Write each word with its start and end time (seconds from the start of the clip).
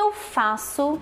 eu 0.00 0.12
faço 0.12 1.00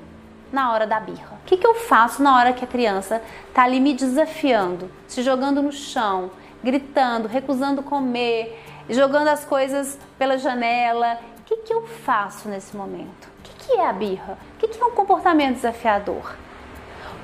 na 0.52 0.72
hora 0.72 0.86
da 0.86 0.98
birra? 0.98 1.38
O 1.42 1.46
que, 1.46 1.56
que 1.56 1.66
eu 1.66 1.74
faço 1.74 2.22
na 2.22 2.36
hora 2.36 2.52
que 2.52 2.64
a 2.64 2.68
criança 2.68 3.22
está 3.48 3.62
ali 3.62 3.80
me 3.80 3.94
desafiando, 3.94 4.90
se 5.06 5.22
jogando 5.22 5.62
no 5.62 5.72
chão, 5.72 6.30
gritando, 6.62 7.28
recusando 7.28 7.82
comer, 7.82 8.58
jogando 8.90 9.28
as 9.28 9.44
coisas 9.44 9.98
pela 10.18 10.36
janela? 10.36 11.18
O 11.40 11.42
que, 11.44 11.56
que 11.58 11.72
eu 11.72 11.86
faço 11.86 12.48
nesse 12.48 12.76
momento? 12.76 13.28
O 13.38 13.42
que, 13.42 13.66
que 13.66 13.72
é 13.72 13.86
a 13.86 13.92
birra? 13.92 14.38
O 14.54 14.58
que, 14.58 14.68
que 14.68 14.82
é 14.82 14.84
um 14.84 14.90
comportamento 14.90 15.54
desafiador? 15.54 16.36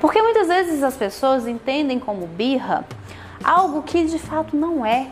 Porque 0.01 0.21
muitas 0.23 0.49
vezes 0.49 0.83
as 0.83 0.97
pessoas 0.97 1.47
entendem 1.47 1.99
como 1.99 2.27
birra 2.27 2.85
algo 3.43 3.83
que 3.83 4.05
de 4.05 4.19
fato 4.19 4.57
não 4.57 4.85
é. 4.85 5.09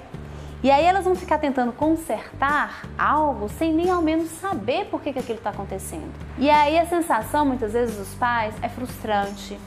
E 0.62 0.70
aí 0.70 0.84
elas 0.84 1.04
vão 1.04 1.16
ficar 1.16 1.38
tentando 1.38 1.72
consertar 1.72 2.82
algo 2.96 3.48
sem 3.48 3.72
nem 3.72 3.90
ao 3.90 4.00
menos 4.00 4.28
saber 4.30 4.84
por 4.86 5.02
que, 5.02 5.12
que 5.12 5.18
aquilo 5.18 5.38
está 5.38 5.50
acontecendo. 5.50 6.12
E 6.38 6.48
aí 6.48 6.78
a 6.78 6.86
sensação, 6.86 7.44
muitas 7.44 7.72
vezes, 7.72 7.96
dos 7.96 8.14
pais 8.14 8.54
é 8.62 8.68
frustrante, 8.68 9.58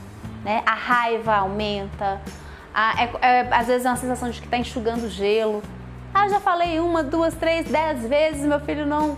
né? 0.44 0.64
A 0.66 0.74
raiva 0.74 1.36
aumenta, 1.36 2.22
a, 2.74 3.04
é, 3.04 3.12
é, 3.22 3.48
às 3.52 3.68
vezes 3.68 3.86
é 3.86 3.90
uma 3.90 3.98
sensação 3.98 4.30
de 4.30 4.40
que 4.40 4.48
está 4.48 4.58
enxugando 4.58 5.10
gelo. 5.10 5.62
Ah, 6.14 6.30
já 6.30 6.40
falei 6.40 6.80
uma, 6.80 7.04
duas, 7.04 7.34
três, 7.34 7.70
dez 7.70 8.08
vezes, 8.08 8.46
meu 8.46 8.62
filho 8.62 8.86
não 8.86 9.18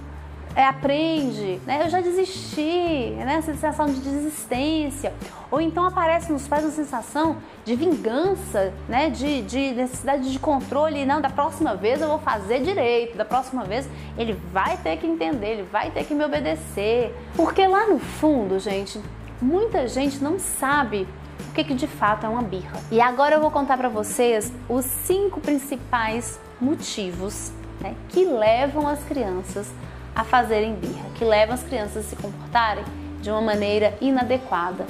é, 0.57 0.65
aprende, 0.65 1.61
né? 1.67 1.83
Eu 1.83 1.89
já 1.89 2.01
desisti, 2.01 3.11
né? 3.15 3.39
Sensação 3.43 3.85
de 3.85 4.01
desistência. 4.01 5.13
Ou 5.51 5.61
então 5.61 5.85
aparece 5.85 6.31
nos 6.31 6.47
pais 6.47 6.63
uma 6.63 6.71
sensação 6.71 7.37
de 7.63 7.75
vingança, 7.75 8.73
né? 8.89 9.07
De, 9.11 9.43
de 9.43 9.73
necessidade 9.73 10.31
de 10.31 10.39
controle. 10.39 11.05
Não, 11.05 11.21
da 11.21 11.29
próxima 11.29 11.75
vez 11.75 12.01
eu 12.01 12.07
vou 12.07 12.17
fazer 12.17 12.61
direito, 12.61 13.15
da 13.15 13.23
próxima 13.23 13.65
vez 13.65 13.87
ele 14.17 14.33
vai 14.51 14.75
ter 14.77 14.97
que 14.97 15.05
entender, 15.05 15.47
ele 15.47 15.63
vai 15.71 15.91
ter 15.91 16.03
que 16.05 16.15
me 16.15 16.25
obedecer. 16.25 17.15
Porque 17.35 17.67
lá 17.67 17.85
no 17.85 17.99
fundo, 17.99 18.57
gente, 18.57 18.99
muita 19.39 19.87
gente 19.87 20.23
não 20.23 20.39
sabe 20.39 21.07
o 21.51 21.53
que, 21.53 21.63
que 21.65 21.75
de 21.75 21.85
fato 21.85 22.25
é 22.25 22.29
uma 22.29 22.41
birra. 22.41 22.81
E 22.91 22.99
agora 22.99 23.35
eu 23.35 23.41
vou 23.41 23.51
contar 23.51 23.77
para 23.77 23.89
vocês 23.89 24.51
os 24.67 24.85
cinco 24.85 25.39
principais 25.39 26.39
motivos 26.59 27.51
né, 27.79 27.93
que 28.09 28.25
levam 28.25 28.87
as 28.87 29.03
crianças 29.03 29.71
a 30.17 30.23
fazerem 30.23 30.73
birra, 30.73 31.07
que 31.13 31.23
levam 31.23 31.53
as 31.53 31.61
crianças 31.61 32.03
a 32.03 32.09
se 32.09 32.15
comportarem 32.15 32.83
de 33.21 33.29
uma 33.29 33.39
maneira 33.39 33.95
inadequada. 34.01 34.87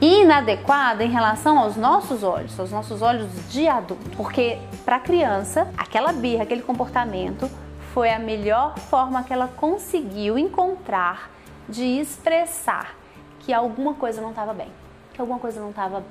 Inadequada 0.00 1.02
em 1.02 1.10
relação 1.10 1.58
aos 1.58 1.76
nossos 1.76 2.22
olhos, 2.22 2.58
aos 2.60 2.70
nossos 2.70 3.02
olhos 3.02 3.28
de 3.50 3.66
adulto. 3.66 4.08
Porque 4.16 4.58
para 4.84 4.96
a 4.96 5.00
criança, 5.00 5.66
aquela 5.76 6.12
birra, 6.12 6.44
aquele 6.44 6.62
comportamento 6.62 7.50
foi 7.92 8.10
a 8.10 8.20
melhor 8.20 8.78
forma 8.78 9.24
que 9.24 9.32
ela 9.32 9.48
conseguiu 9.48 10.38
encontrar 10.38 11.28
de 11.68 11.84
expressar 11.84 12.94
que 13.40 13.52
alguma 13.52 13.94
coisa 13.94 14.20
não 14.20 14.30
estava 14.30 14.54
bem, 14.54 14.68
que 15.12 15.20
alguma 15.20 15.40
coisa 15.40 15.60
não 15.60 15.70
estava 15.70 16.04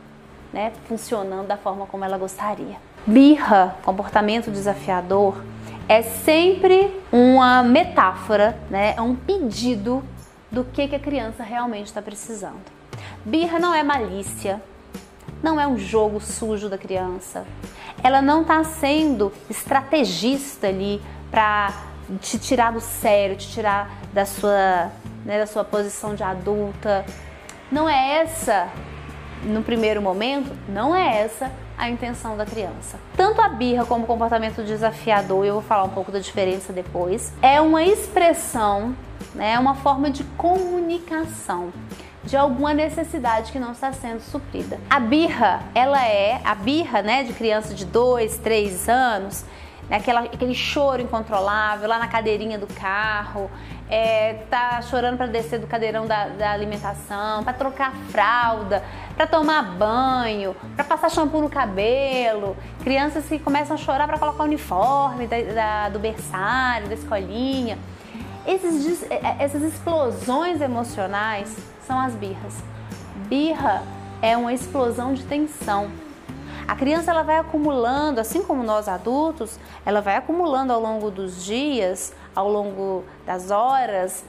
né, 0.51 0.73
funcionando 0.89 1.47
da 1.47 1.55
forma 1.55 1.85
como 1.85 2.03
ela 2.03 2.17
gostaria. 2.17 2.75
Birra, 3.07 3.77
comportamento 3.83 4.51
desafiador, 4.51 5.41
é 5.91 6.03
sempre 6.03 6.89
uma 7.11 7.61
metáfora, 7.61 8.57
né? 8.69 8.93
é 8.95 9.01
um 9.01 9.13
pedido 9.13 10.01
do 10.49 10.63
que, 10.63 10.87
que 10.87 10.95
a 10.95 10.99
criança 10.99 11.43
realmente 11.43 11.87
está 11.87 12.01
precisando. 12.01 12.61
Birra 13.25 13.59
não 13.59 13.75
é 13.75 13.83
malícia, 13.83 14.61
não 15.43 15.59
é 15.59 15.67
um 15.67 15.77
jogo 15.77 16.21
sujo 16.21 16.69
da 16.69 16.77
criança. 16.77 17.45
Ela 18.01 18.21
não 18.21 18.43
está 18.43 18.63
sendo 18.63 19.33
estrategista 19.49 20.67
ali 20.67 21.01
para 21.29 21.73
te 22.21 22.39
tirar 22.39 22.71
do 22.71 22.79
sério, 22.79 23.35
te 23.35 23.49
tirar 23.49 23.91
da 24.13 24.25
sua, 24.25 24.89
né, 25.25 25.39
da 25.39 25.45
sua 25.45 25.65
posição 25.65 26.15
de 26.15 26.23
adulta. 26.23 27.05
Não 27.69 27.89
é 27.89 28.21
essa, 28.21 28.69
no 29.43 29.61
primeiro 29.61 30.01
momento, 30.01 30.57
não 30.69 30.95
é 30.95 31.19
essa 31.19 31.51
a 31.81 31.89
intenção 31.89 32.37
da 32.37 32.45
criança. 32.45 32.99
Tanto 33.17 33.41
a 33.41 33.49
birra 33.49 33.83
como 33.85 34.03
o 34.03 34.07
comportamento 34.07 34.63
desafiador, 34.63 35.43
eu 35.43 35.53
vou 35.53 35.63
falar 35.63 35.83
um 35.83 35.89
pouco 35.89 36.11
da 36.11 36.19
diferença 36.19 36.71
depois, 36.71 37.33
é 37.41 37.59
uma 37.59 37.83
expressão, 37.83 38.95
né, 39.33 39.53
é 39.53 39.59
uma 39.59 39.73
forma 39.73 40.11
de 40.11 40.23
comunicação 40.37 41.73
de 42.23 42.37
alguma 42.37 42.71
necessidade 42.71 43.51
que 43.51 43.57
não 43.57 43.71
está 43.71 43.91
sendo 43.91 44.19
suprida. 44.19 44.79
A 44.87 44.99
birra, 44.99 45.63
ela 45.73 46.05
é 46.05 46.39
a 46.45 46.53
birra, 46.53 47.01
né, 47.01 47.23
de 47.23 47.33
criança 47.33 47.73
de 47.73 47.83
2, 47.83 48.37
3 48.37 48.87
anos, 48.87 49.43
né, 49.91 49.97
aquela, 49.97 50.21
aquele 50.21 50.55
choro 50.55 51.01
incontrolável 51.01 51.89
lá 51.89 51.99
na 51.99 52.07
cadeirinha 52.07 52.57
do 52.57 52.65
carro, 52.65 53.51
é, 53.89 54.45
tá 54.49 54.81
chorando 54.83 55.17
para 55.17 55.25
descer 55.27 55.59
do 55.59 55.67
cadeirão 55.67 56.07
da, 56.07 56.29
da 56.29 56.51
alimentação, 56.51 57.43
para 57.43 57.51
trocar 57.51 57.93
fralda, 58.09 58.81
para 59.17 59.27
tomar 59.27 59.63
banho, 59.63 60.55
para 60.77 60.85
passar 60.85 61.09
shampoo 61.09 61.41
no 61.41 61.49
cabelo, 61.49 62.55
crianças 62.81 63.25
que 63.25 63.37
começam 63.37 63.75
a 63.75 63.77
chorar 63.77 64.07
para 64.07 64.17
colocar 64.17 64.43
o 64.43 64.45
uniforme 64.45 65.27
da, 65.27 65.41
da, 65.41 65.89
do 65.89 65.99
berçário, 65.99 66.87
da 66.87 66.93
escolinha. 66.93 67.77
Esses, 68.47 69.03
é, 69.11 69.15
é, 69.15 69.35
essas 69.39 69.61
explosões 69.61 70.61
emocionais 70.61 71.53
são 71.85 71.99
as 71.99 72.13
birras. 72.13 72.63
Birra 73.27 73.83
é 74.21 74.37
uma 74.37 74.53
explosão 74.53 75.13
de 75.13 75.23
tensão. 75.23 75.91
A 76.67 76.75
criança 76.75 77.11
ela 77.11 77.23
vai 77.23 77.37
acumulando, 77.37 78.19
assim 78.19 78.41
como 78.43 78.63
nós 78.63 78.87
adultos, 78.87 79.59
ela 79.85 80.01
vai 80.01 80.15
acumulando 80.15 80.71
ao 80.71 80.79
longo 80.79 81.11
dos 81.11 81.43
dias, 81.43 82.13
ao 82.35 82.49
longo 82.49 83.03
das 83.25 83.51
horas, 83.51 84.23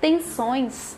tensões. 0.00 0.96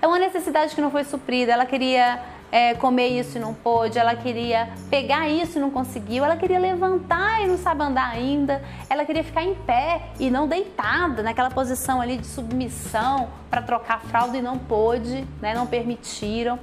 É 0.00 0.06
uma 0.06 0.18
necessidade 0.18 0.74
que 0.74 0.80
não 0.80 0.90
foi 0.90 1.04
suprida. 1.04 1.52
Ela 1.52 1.66
queria 1.66 2.22
é, 2.50 2.74
comer 2.74 3.08
isso 3.08 3.36
e 3.36 3.40
não 3.40 3.52
pôde, 3.54 3.98
ela 3.98 4.14
queria 4.14 4.70
pegar 4.90 5.28
isso 5.28 5.58
e 5.58 5.60
não 5.60 5.70
conseguiu, 5.70 6.24
ela 6.24 6.36
queria 6.36 6.58
levantar 6.58 7.42
e 7.42 7.46
não 7.46 7.58
sabe 7.58 7.82
andar 7.82 8.10
ainda, 8.10 8.62
ela 8.88 9.04
queria 9.04 9.22
ficar 9.22 9.42
em 9.42 9.54
pé 9.54 10.10
e 10.18 10.30
não 10.30 10.48
deitada, 10.48 11.22
naquela 11.22 11.50
posição 11.50 12.00
ali 12.00 12.16
de 12.16 12.26
submissão 12.26 13.28
para 13.50 13.62
trocar 13.62 14.00
fralda 14.00 14.36
e 14.36 14.42
não 14.42 14.58
pôde, 14.58 15.26
né, 15.40 15.54
não 15.54 15.66
permitiram. 15.66 16.58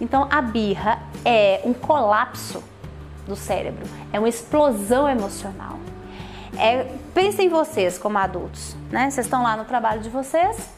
Então 0.00 0.28
a 0.30 0.40
birra 0.40 1.00
é 1.24 1.60
um 1.64 1.72
colapso 1.72 2.62
do 3.26 3.36
cérebro, 3.36 3.86
é 4.12 4.18
uma 4.18 4.28
explosão 4.28 5.08
emocional. 5.08 5.78
É, 6.56 6.90
pensem 7.14 7.46
em 7.46 7.48
vocês 7.48 7.98
como 7.98 8.18
adultos, 8.18 8.74
né? 8.90 9.10
Vocês 9.10 9.26
estão 9.26 9.44
lá 9.44 9.56
no 9.56 9.64
trabalho 9.64 10.00
de 10.00 10.08
vocês, 10.08 10.68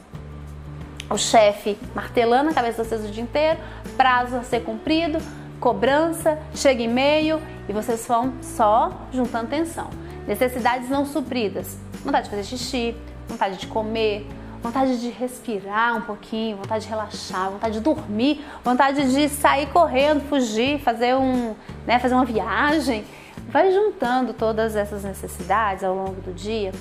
o 1.10 1.19
chefe 1.19 1.76
martelando 1.94 2.50
a 2.50 2.54
cabeça 2.54 2.82
de 2.82 2.88
vocês 2.88 3.04
o 3.04 3.09
dia 3.09 3.22
inteiro, 3.22 3.59
prazo 3.97 4.37
a 4.37 4.43
ser 4.44 4.62
cumprido, 4.62 5.19
cobrança, 5.59 6.38
chega 6.54 6.82
e-mail 6.82 7.41
e 7.69 7.72
vocês 7.72 8.06
vão 8.06 8.32
só 8.41 8.93
juntando 9.12 9.49
tensão. 9.49 9.91
Necessidades 10.26 10.88
não 10.88 11.04
supridas, 11.04 11.76
vontade 12.04 12.25
de 12.25 12.31
fazer 12.31 12.44
xixi, 12.44 12.97
vontade 13.28 13.56
de 13.56 13.66
comer, 13.66 14.26
vontade 14.62 15.00
de 15.00 15.10
respirar 15.10 15.97
um 15.97 16.03
pouquinho, 16.03 16.56
vontade 16.56 16.84
de 16.84 16.91
relaxar, 16.91 17.50
vontade 17.50 17.75
de 17.75 17.81
dormir, 17.81 18.44
vontade 18.62 19.12
de 19.12 19.28
sair 19.28 19.66
correndo, 19.66 20.20
fugir, 20.28 20.78
fazer 20.81 21.16
um, 21.16 21.54
né, 21.87 21.99
fazer 21.99 22.15
uma 22.15 22.25
viagem. 22.25 23.04
Vai 23.49 23.72
juntando 23.72 24.32
todas 24.32 24.76
essas 24.76 25.03
necessidades 25.03 25.82
ao 25.82 25.94
longo 25.94 26.20
do 26.20 26.32
dia 26.32 26.72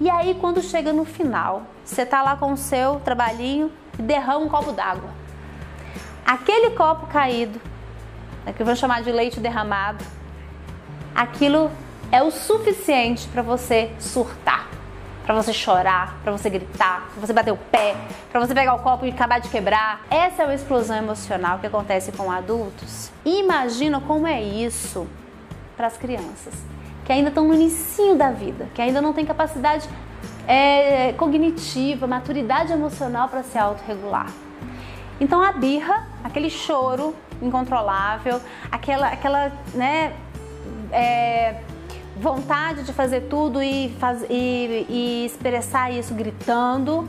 e 0.00 0.08
aí, 0.08 0.36
quando 0.40 0.62
chega 0.62 0.92
no 0.92 1.04
final, 1.04 1.64
você 1.84 2.06
tá 2.06 2.22
lá 2.22 2.36
com 2.36 2.52
o 2.52 2.56
seu 2.56 3.00
trabalhinho 3.00 3.72
e 3.98 4.02
derrama 4.02 4.44
um 4.44 4.48
copo 4.48 4.70
d'água. 4.70 5.10
Aquele 6.24 6.70
copo 6.70 7.08
caído, 7.08 7.60
né, 8.46 8.52
que 8.52 8.62
vamos 8.62 8.78
chamar 8.78 9.02
de 9.02 9.10
leite 9.10 9.40
derramado, 9.40 10.04
aquilo 11.12 11.68
é 12.12 12.22
o 12.22 12.30
suficiente 12.30 13.26
para 13.26 13.42
você 13.42 13.90
surtar, 13.98 14.68
para 15.26 15.34
você 15.34 15.52
chorar, 15.52 16.16
para 16.22 16.30
você 16.30 16.48
gritar, 16.48 17.08
para 17.12 17.26
você 17.26 17.32
bater 17.32 17.52
o 17.52 17.56
pé, 17.56 17.96
para 18.30 18.38
você 18.38 18.54
pegar 18.54 18.74
o 18.74 18.78
copo 18.78 19.04
e 19.04 19.10
acabar 19.10 19.40
de 19.40 19.48
quebrar. 19.48 20.02
Essa 20.08 20.42
é 20.42 20.46
uma 20.46 20.54
explosão 20.54 20.96
emocional 20.96 21.58
que 21.58 21.66
acontece 21.66 22.12
com 22.12 22.30
adultos. 22.30 23.10
Imagina 23.24 24.00
como 24.00 24.28
é 24.28 24.40
isso 24.40 25.08
para 25.76 25.88
as 25.88 25.96
crianças 25.96 26.77
que 27.08 27.12
ainda 27.14 27.30
estão 27.30 27.48
no 27.48 27.54
início 27.54 28.14
da 28.16 28.30
vida, 28.30 28.68
que 28.74 28.82
ainda 28.82 29.00
não 29.00 29.14
têm 29.14 29.24
capacidade 29.24 29.88
é, 30.46 31.14
cognitiva, 31.14 32.06
maturidade 32.06 32.70
emocional 32.70 33.30
para 33.30 33.42
se 33.42 33.56
autorregular. 33.56 34.30
Então 35.18 35.40
a 35.42 35.50
birra, 35.50 36.06
aquele 36.22 36.50
choro 36.50 37.16
incontrolável, 37.40 38.38
aquela, 38.70 39.08
aquela 39.08 39.50
né, 39.72 40.12
é, 40.92 41.62
vontade 42.14 42.82
de 42.82 42.92
fazer 42.92 43.22
tudo 43.22 43.62
e, 43.62 43.88
faz, 43.98 44.22
e, 44.28 44.84
e 44.90 45.24
expressar 45.24 45.90
isso 45.90 46.12
gritando, 46.12 47.08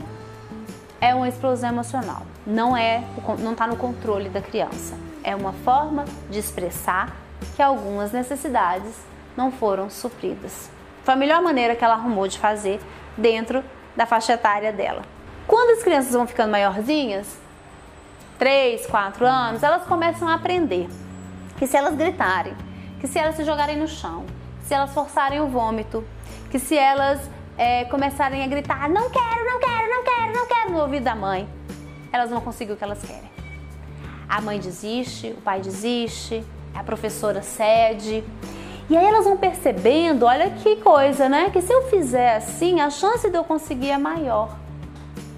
é 0.98 1.14
uma 1.14 1.28
explosão 1.28 1.68
emocional. 1.68 2.22
Não 2.46 2.74
é, 2.74 3.04
não 3.40 3.52
está 3.52 3.66
no 3.66 3.76
controle 3.76 4.30
da 4.30 4.40
criança. 4.40 4.94
É 5.22 5.36
uma 5.36 5.52
forma 5.52 6.06
de 6.30 6.38
expressar 6.38 7.14
que 7.54 7.60
algumas 7.60 8.12
necessidades 8.12 9.09
não 9.36 9.50
foram 9.50 9.88
supridas. 9.90 10.70
Foi 11.04 11.14
a 11.14 11.16
melhor 11.16 11.42
maneira 11.42 11.74
que 11.74 11.84
ela 11.84 11.94
arrumou 11.94 12.28
de 12.28 12.38
fazer 12.38 12.80
dentro 13.16 13.64
da 13.96 14.06
faixa 14.06 14.34
etária 14.34 14.72
dela. 14.72 15.02
Quando 15.46 15.70
as 15.70 15.82
crianças 15.82 16.12
vão 16.12 16.26
ficando 16.26 16.50
maiorzinhas, 16.50 17.38
3, 18.38 18.86
4 18.86 19.26
anos, 19.26 19.62
elas 19.62 19.84
começam 19.84 20.28
a 20.28 20.34
aprender 20.34 20.88
que 21.58 21.66
se 21.66 21.76
elas 21.76 21.94
gritarem, 21.94 22.54
que 23.00 23.06
se 23.06 23.18
elas 23.18 23.34
se 23.34 23.44
jogarem 23.44 23.76
no 23.76 23.88
chão, 23.88 24.24
se 24.62 24.72
elas 24.72 24.92
forçarem 24.92 25.40
o 25.40 25.46
vômito, 25.46 26.04
que 26.50 26.58
se 26.58 26.76
elas 26.76 27.20
é, 27.58 27.84
começarem 27.84 28.42
a 28.42 28.46
gritar 28.46 28.88
não 28.88 29.10
quero, 29.10 29.44
não 29.44 29.60
quero, 29.60 29.90
não 29.90 30.04
quero, 30.04 30.32
não 30.32 30.46
quero 30.46 30.72
no 30.72 30.80
ouvido 30.80 31.04
da 31.04 31.14
mãe, 31.14 31.48
elas 32.12 32.30
vão 32.30 32.40
conseguir 32.40 32.72
o 32.72 32.76
que 32.76 32.84
elas 32.84 33.02
querem. 33.02 33.30
A 34.28 34.40
mãe 34.40 34.58
desiste, 34.58 35.34
o 35.36 35.40
pai 35.42 35.60
desiste, 35.60 36.44
a 36.74 36.82
professora 36.82 37.42
cede. 37.42 38.24
E 38.90 38.96
aí 38.96 39.06
elas 39.06 39.24
vão 39.24 39.36
percebendo, 39.36 40.26
olha 40.26 40.50
que 40.50 40.74
coisa, 40.74 41.28
né? 41.28 41.48
Que 41.50 41.62
se 41.62 41.72
eu 41.72 41.82
fizer 41.82 42.34
assim, 42.34 42.80
a 42.80 42.90
chance 42.90 43.30
de 43.30 43.36
eu 43.36 43.44
conseguir 43.44 43.90
é 43.90 43.96
maior. 43.96 44.56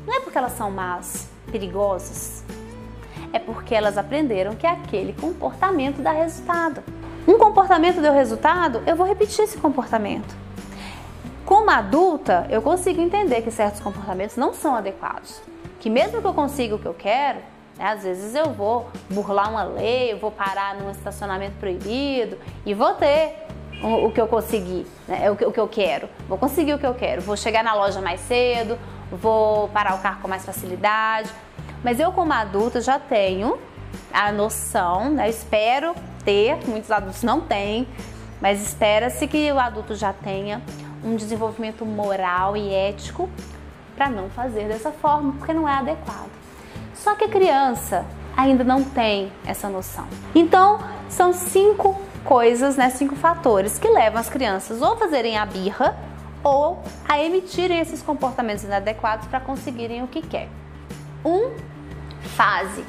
Não 0.07 0.15
é 0.15 0.21
porque 0.21 0.39
elas 0.39 0.53
são 0.53 0.71
más, 0.71 1.29
perigosas, 1.51 2.43
é 3.31 3.39
porque 3.39 3.75
elas 3.75 3.99
aprenderam 3.99 4.57
que 4.57 4.67
aquele 4.67 5.13
comportamento 5.13 6.01
dá 6.01 6.13
resultado. 6.13 6.83
Um 7.29 7.37
comportamento 7.37 8.01
deu 8.01 8.15
resultado, 8.15 8.83
eu 8.87 8.97
vou 8.97 9.07
repetir 9.07 9.45
esse 9.45 9.59
comportamento. 9.59 10.35
Como 11.45 11.71
adulta, 11.71 12.47
eu 12.49 12.63
consigo 12.63 13.03
entender 13.03 13.43
que 13.43 13.51
certos 13.51 13.81
comportamentos 13.81 14.35
não 14.35 14.55
são 14.55 14.75
adequados. 14.75 15.43
Que 15.79 15.91
mesmo 15.91 16.23
que 16.23 16.27
eu 16.27 16.33
consiga 16.33 16.75
o 16.75 16.79
que 16.79 16.87
eu 16.87 16.95
quero, 16.95 17.41
né, 17.77 17.87
às 17.87 18.03
vezes 18.03 18.35
eu 18.35 18.51
vou 18.51 18.89
burlar 19.11 19.51
uma 19.51 19.65
lei, 19.65 20.13
eu 20.13 20.19
vou 20.19 20.31
parar 20.31 20.75
num 20.77 20.91
estacionamento 20.91 21.57
proibido 21.59 22.39
e 22.65 22.75
vou 22.75 22.95
ter 22.95 23.42
o, 23.83 24.11
que 24.11 24.21
eu 24.21 24.27
consegui, 24.27 24.87
né, 25.09 25.31
o, 25.31 25.37
que, 25.37 25.45
o 25.45 25.53
que 25.53 25.61
eu 25.61 25.69
quero. 25.69 26.09
Vou 26.29 26.39
conseguir 26.39 26.75
o 26.75 26.79
que 26.79 26.87
eu 26.87 26.95
quero. 26.95 27.21
Vou 27.23 27.37
chegar 27.37 27.65
na 27.65 27.75
loja 27.75 28.01
mais 28.01 28.21
cedo, 28.21 28.79
vou 29.11 29.69
parar 29.69 29.95
o 29.95 29.99
carro 29.99 30.21
com 30.23 30.29
mais 30.29 30.45
facilidade. 30.45 31.31
Mas 31.83 31.99
eu, 31.99 32.13
como 32.13 32.33
adulta, 32.33 32.81
já 32.81 32.99
tenho 32.99 33.59
a 34.13 34.31
noção, 34.31 35.11
né? 35.11 35.29
Espero 35.29 35.95
ter, 36.25 36.57
muitos 36.67 36.91
adultos 36.91 37.23
não 37.23 37.41
têm, 37.41 37.89
mas 38.41 38.63
espera-se 38.63 39.27
que 39.27 39.51
o 39.51 39.59
adulto 39.59 39.95
já 39.95 40.13
tenha 40.13 40.63
um 41.05 41.17
desenvolvimento 41.17 41.85
moral 41.85 42.57
e 42.57 42.73
ético 42.73 43.29
para 43.97 44.09
não 44.09 44.31
fazer 44.31 44.69
dessa 44.69 44.93
forma, 44.93 45.33
porque 45.33 45.53
não 45.53 45.69
é 45.69 45.75
adequado. 45.75 46.31
Só 46.95 47.15
que 47.15 47.25
a 47.25 47.29
criança 47.29 48.05
ainda 48.37 48.63
não 48.63 48.85
tem 48.85 49.33
essa 49.45 49.69
noção. 49.69 50.07
Então, 50.35 50.79
são 51.09 51.33
cinco 51.33 52.01
coisas, 52.25 52.77
né, 52.77 52.91
cinco 52.91 53.17
fatores 53.17 53.79
que 53.79 53.89
levam 53.89 54.21
as 54.21 54.29
crianças 54.29 54.81
ou 54.81 54.93
a 54.93 54.97
fazerem 54.97 55.37
a 55.37 55.45
birra 55.45 55.97
ou 56.43 56.83
a 57.09 57.23
emitirem 57.23 57.79
esses 57.79 58.03
comportamentos 58.03 58.65
inadequados 58.65 59.27
para 59.27 59.41
conseguirem 59.41 60.03
o 60.03 60.09
que 60.09 60.23
quer. 60.23 60.49
Um, 61.25 61.53
fase. 62.37 62.85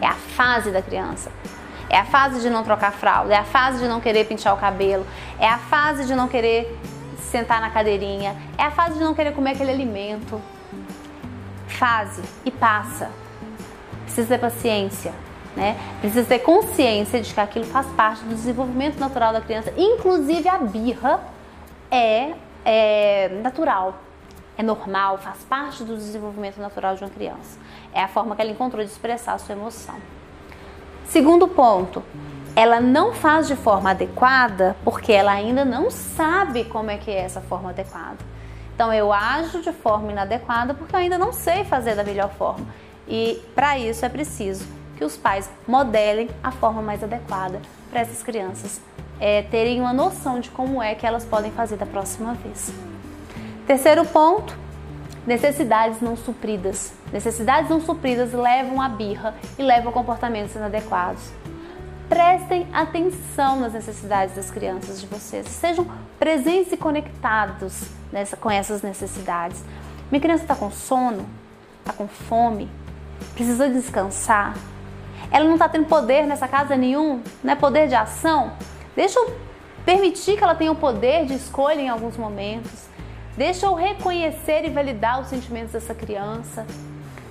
É 0.00 0.06
a 0.06 0.14
fase 0.14 0.70
da 0.70 0.82
criança. 0.82 1.30
É 1.88 1.98
a 1.98 2.04
fase 2.04 2.40
de 2.40 2.48
não 2.48 2.64
trocar 2.64 2.92
fralda, 2.92 3.34
é 3.34 3.36
a 3.36 3.44
fase 3.44 3.78
de 3.78 3.88
não 3.88 4.00
querer 4.00 4.24
pintar 4.24 4.54
o 4.54 4.56
cabelo, 4.56 5.06
é 5.38 5.46
a 5.46 5.58
fase 5.58 6.06
de 6.06 6.14
não 6.14 6.26
querer 6.26 6.78
sentar 7.18 7.60
na 7.60 7.68
cadeirinha, 7.70 8.34
é 8.56 8.62
a 8.62 8.70
fase 8.70 8.94
de 8.94 9.04
não 9.04 9.14
querer 9.14 9.32
comer 9.32 9.52
aquele 9.52 9.70
alimento. 9.70 10.40
Fase 11.66 12.22
e 12.44 12.50
passa. 12.50 13.10
Precisa 14.04 14.28
ter 14.28 14.38
paciência, 14.38 15.12
né? 15.56 15.76
Precisa 16.00 16.24
ter 16.26 16.40
consciência 16.40 17.20
de 17.20 17.32
que 17.32 17.40
aquilo 17.40 17.64
faz 17.66 17.86
parte 17.88 18.24
do 18.24 18.34
desenvolvimento 18.34 18.98
natural 18.98 19.32
da 19.32 19.40
criança, 19.40 19.72
inclusive 19.76 20.48
a 20.48 20.58
birra 20.58 21.20
é, 21.90 22.32
é 22.64 23.28
natural 23.42 23.94
é 24.56 24.62
normal, 24.62 25.18
faz 25.18 25.38
parte 25.48 25.82
do 25.82 25.96
desenvolvimento 25.96 26.58
natural 26.60 26.94
de 26.94 27.02
uma 27.02 27.10
criança. 27.10 27.58
É 27.92 28.02
a 28.02 28.08
forma 28.08 28.36
que 28.36 28.42
ela 28.42 28.50
encontrou 28.50 28.84
de 28.84 28.90
expressar 28.90 29.34
a 29.34 29.38
sua 29.38 29.54
emoção. 29.54 29.94
Segundo 31.06 31.48
ponto, 31.48 32.02
ela 32.54 32.80
não 32.80 33.12
faz 33.12 33.48
de 33.48 33.56
forma 33.56 33.90
adequada 33.90 34.76
porque 34.84 35.12
ela 35.12 35.32
ainda 35.32 35.64
não 35.64 35.90
sabe 35.90 36.64
como 36.64 36.90
é 36.90 36.98
que 36.98 37.10
é 37.10 37.18
essa 37.18 37.40
forma 37.40 37.70
adequada. 37.70 38.18
Então 38.74 38.92
eu 38.92 39.12
ajo 39.12 39.60
de 39.62 39.72
forma 39.72 40.12
inadequada 40.12 40.74
porque 40.74 40.94
eu 40.94 41.00
ainda 41.00 41.18
não 41.18 41.32
sei 41.32 41.64
fazer 41.64 41.94
da 41.94 42.04
melhor 42.04 42.30
forma. 42.30 42.66
E 43.08 43.42
para 43.54 43.78
isso 43.78 44.04
é 44.04 44.08
preciso 44.08 44.66
que 45.02 45.06
os 45.06 45.16
pais 45.16 45.50
modelem 45.66 46.30
a 46.44 46.52
forma 46.52 46.80
mais 46.80 47.02
adequada 47.02 47.60
para 47.90 48.02
essas 48.02 48.22
crianças 48.22 48.80
é, 49.18 49.42
terem 49.42 49.80
uma 49.80 49.92
noção 49.92 50.38
de 50.38 50.48
como 50.48 50.80
é 50.80 50.94
que 50.94 51.04
elas 51.04 51.24
podem 51.24 51.50
fazer 51.50 51.76
da 51.76 51.84
próxima 51.84 52.34
vez. 52.34 52.72
Terceiro 53.66 54.04
ponto, 54.04 54.56
necessidades 55.26 56.00
não 56.00 56.16
supridas. 56.16 56.92
Necessidades 57.12 57.68
não 57.68 57.80
supridas 57.80 58.32
levam 58.32 58.80
à 58.80 58.88
birra 58.88 59.34
e 59.58 59.62
levam 59.62 59.90
a 59.90 59.92
comportamentos 59.92 60.54
inadequados. 60.54 61.32
Prestem 62.08 62.68
atenção 62.72 63.58
nas 63.58 63.72
necessidades 63.72 64.36
das 64.36 64.52
crianças 64.52 65.00
de 65.00 65.06
vocês. 65.08 65.48
Sejam 65.48 65.84
presentes 66.16 66.72
e 66.72 66.76
conectados 66.76 67.88
nessa, 68.12 68.36
com 68.36 68.48
essas 68.48 68.82
necessidades. 68.82 69.64
Minha 70.12 70.20
criança 70.20 70.44
está 70.44 70.54
com 70.54 70.70
sono, 70.70 71.26
está 71.80 71.92
com 71.92 72.06
fome, 72.06 72.68
precisa 73.34 73.68
descansar. 73.68 74.54
Ela 75.30 75.44
não 75.44 75.54
está 75.54 75.68
tendo 75.68 75.86
poder 75.86 76.26
nessa 76.26 76.48
casa 76.48 76.76
nenhum, 76.76 77.22
não 77.42 77.52
é 77.52 77.56
poder 77.56 77.88
de 77.88 77.94
ação. 77.94 78.52
Deixa 78.94 79.18
eu 79.18 79.34
permitir 79.84 80.36
que 80.36 80.44
ela 80.44 80.54
tenha 80.54 80.72
o 80.72 80.76
poder 80.76 81.26
de 81.26 81.34
escolha 81.34 81.80
em 81.80 81.88
alguns 81.88 82.16
momentos. 82.16 82.86
Deixa 83.36 83.66
eu 83.66 83.74
reconhecer 83.74 84.64
e 84.64 84.70
validar 84.70 85.20
os 85.20 85.28
sentimentos 85.28 85.72
dessa 85.72 85.94
criança. 85.94 86.66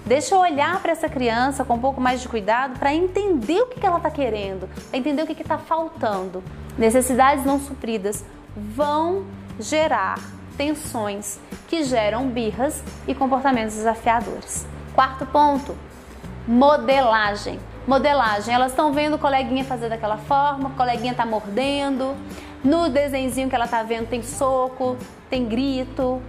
Deixa 0.06 0.34
eu 0.34 0.40
olhar 0.40 0.82
para 0.82 0.92
essa 0.92 1.08
criança 1.08 1.64
com 1.64 1.76
um 1.76 1.80
pouco 1.80 2.02
mais 2.02 2.22
de 2.22 2.28
cuidado 2.28 2.80
para 2.80 2.94
entender 2.94 3.62
o 3.62 3.68
que 3.68 3.86
ela 3.86 3.98
está 3.98 4.10
querendo, 4.10 4.68
para 4.90 4.98
entender 4.98 5.22
o 5.22 5.28
que 5.28 5.40
está 5.40 5.60
faltando. 5.60 6.44
Necessidades 6.78 7.46
não 7.46 7.60
supridas 7.60 8.26
vão 8.56 9.26
gerar 9.60 10.18
tensões 10.58 11.40
que 11.68 11.84
geram 11.84 12.28
birras 12.28 12.84
e 13.08 13.14
comportamentos 13.14 13.76
desafiadores. 13.76 14.66
Quarto 14.94 15.26
ponto: 15.26 15.78
modelagem. 16.48 17.60
Modelagem, 17.92 18.56
elas 18.56 18.72
estão 18.72 18.94
vendo 18.94 19.16
o 19.16 19.20
coleguinha 19.20 19.66
fazer 19.66 19.90
daquela 19.90 20.16
forma, 20.16 20.70
o 20.70 20.72
coleguinha 20.76 21.12
está 21.12 21.26
mordendo, 21.26 22.16
no 22.64 22.88
desenho 22.88 23.50
que 23.50 23.54
ela 23.54 23.66
está 23.66 23.84
vendo 23.84 24.08
tem 24.08 24.24
soco, 24.24 24.96
tem 25.30 25.46
grito. 25.46 26.22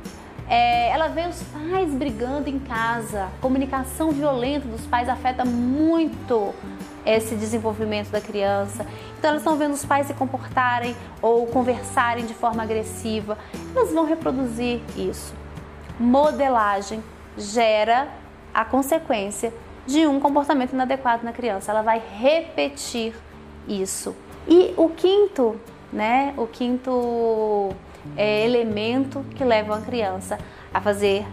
É, 0.48 0.88
ela 0.88 1.06
vê 1.06 1.28
os 1.28 1.40
pais 1.40 1.94
brigando 1.94 2.50
em 2.50 2.58
casa. 2.58 3.28
Comunicação 3.40 4.10
violenta 4.10 4.66
dos 4.66 4.84
pais 4.88 5.08
afeta 5.08 5.44
muito 5.44 6.52
esse 7.06 7.36
desenvolvimento 7.36 8.10
da 8.10 8.20
criança. 8.20 8.84
Então 9.16 9.30
elas 9.30 9.42
estão 9.42 9.56
vendo 9.56 9.74
os 9.74 9.84
pais 9.84 10.08
se 10.08 10.14
comportarem 10.14 10.96
ou 11.22 11.46
conversarem 11.46 12.26
de 12.26 12.34
forma 12.34 12.64
agressiva. 12.64 13.38
Elas 13.72 13.92
vão 13.92 14.04
reproduzir 14.04 14.80
isso. 14.96 15.32
Modelagem 15.96 17.04
gera 17.38 18.08
a 18.52 18.64
consequência 18.64 19.54
de 19.86 20.06
um 20.06 20.20
comportamento 20.20 20.72
inadequado 20.72 21.24
na 21.24 21.32
criança. 21.32 21.72
Ela 21.72 21.82
vai 21.82 22.00
repetir 22.18 23.14
isso. 23.66 24.14
E 24.46 24.74
o 24.76 24.88
quinto, 24.88 25.60
né? 25.92 26.34
O 26.36 26.46
quinto 26.46 27.70
é, 28.16 28.44
elemento 28.44 29.24
que 29.36 29.44
leva 29.44 29.74
uma 29.74 29.82
criança 29.82 30.38
a 30.72 30.80
fazer 30.80 31.26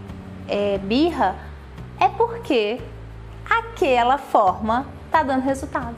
é, 0.48 0.78
birra 0.78 1.36
é 1.98 2.08
porque 2.08 2.80
aquela 3.48 4.18
forma 4.18 4.86
está 5.06 5.22
dando 5.22 5.42
resultado. 5.42 5.96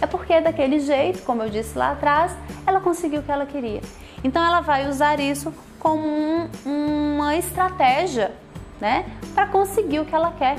É 0.00 0.06
porque 0.06 0.40
daquele 0.40 0.80
jeito, 0.80 1.22
como 1.22 1.42
eu 1.42 1.50
disse 1.50 1.76
lá 1.76 1.92
atrás, 1.92 2.34
ela 2.66 2.80
conseguiu 2.80 3.20
o 3.20 3.22
que 3.22 3.30
ela 3.30 3.44
queria. 3.44 3.82
Então 4.24 4.42
ela 4.42 4.60
vai 4.60 4.88
usar 4.88 5.20
isso 5.20 5.52
como 5.78 6.06
um, 6.06 6.48
uma 7.16 7.36
estratégia, 7.36 8.32
né, 8.80 9.06
para 9.34 9.46
conseguir 9.46 10.00
o 10.00 10.04
que 10.04 10.14
ela 10.14 10.32
quer, 10.32 10.56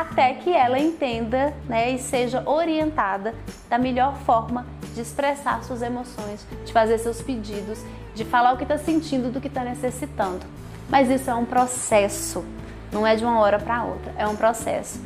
até 0.00 0.34
que 0.34 0.52
ela 0.52 0.78
entenda, 0.78 1.54
né, 1.66 1.90
e 1.90 1.98
seja 1.98 2.42
orientada 2.48 3.34
da 3.68 3.78
melhor 3.78 4.14
forma 4.18 4.66
de 4.94 5.00
expressar 5.00 5.62
suas 5.64 5.80
emoções, 5.80 6.46
de 6.64 6.72
fazer 6.72 6.98
seus 6.98 7.22
pedidos, 7.22 7.82
de 8.14 8.24
falar 8.24 8.52
o 8.52 8.56
que 8.58 8.64
está 8.64 8.76
sentindo, 8.76 9.30
do 9.30 9.40
que 9.40 9.48
está 9.48 9.64
necessitando. 9.64 10.44
Mas 10.88 11.08
isso 11.08 11.30
é 11.30 11.34
um 11.34 11.46
processo, 11.46 12.44
não 12.92 13.06
é 13.06 13.16
de 13.16 13.24
uma 13.24 13.40
hora 13.40 13.58
para 13.58 13.84
outra, 13.84 14.12
é 14.18 14.26
um 14.28 14.36
processo. 14.36 15.00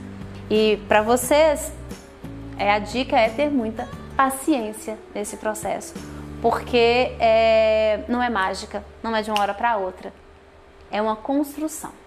E 0.50 0.78
para 0.88 1.02
vocês, 1.02 1.72
é, 2.58 2.72
a 2.72 2.80
dica 2.80 3.16
é 3.16 3.28
ter 3.28 3.48
muita 3.48 3.88
paciência 4.16 4.98
nesse 5.14 5.36
processo, 5.36 5.94
porque 6.42 7.14
é, 7.20 8.04
não 8.08 8.20
é 8.20 8.28
mágica, 8.28 8.84
não 9.04 9.14
é 9.14 9.22
de 9.22 9.30
uma 9.30 9.40
hora 9.40 9.54
para 9.54 9.76
outra, 9.76 10.12
é 10.90 11.00
uma 11.00 11.14
construção. 11.14 11.99